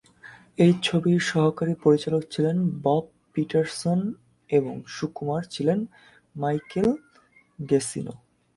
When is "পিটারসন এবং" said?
3.35-4.75